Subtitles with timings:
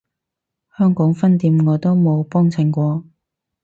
[0.79, 3.05] 香港分店我都冇幫襯過